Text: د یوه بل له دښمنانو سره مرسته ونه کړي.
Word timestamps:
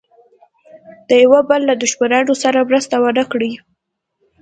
د 1.07 1.09
یوه 1.23 1.39
بل 1.49 1.61
له 1.69 1.73
دښمنانو 1.81 2.33
سره 2.43 2.67
مرسته 2.69 2.95
ونه 2.99 3.23
کړي. 3.31 3.51